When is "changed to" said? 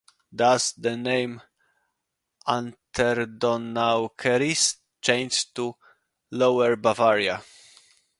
4.99-5.75